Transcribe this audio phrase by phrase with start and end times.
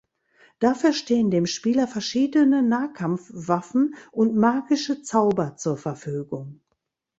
[0.57, 6.59] Dafür stehen dem Spieler verschiedene Nahkampfwaffen und magische Zauber zur Verfügung.